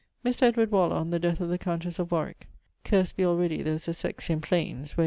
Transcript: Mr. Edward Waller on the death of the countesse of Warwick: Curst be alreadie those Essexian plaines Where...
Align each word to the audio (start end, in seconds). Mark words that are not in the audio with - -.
Mr. 0.25 0.41
Edward 0.47 0.71
Waller 0.71 0.95
on 0.95 1.11
the 1.11 1.19
death 1.19 1.39
of 1.39 1.49
the 1.49 1.59
countesse 1.59 1.99
of 1.99 2.11
Warwick: 2.11 2.47
Curst 2.83 3.15
be 3.17 3.23
alreadie 3.23 3.63
those 3.63 3.85
Essexian 3.85 4.41
plaines 4.41 4.97
Where... 4.97 4.99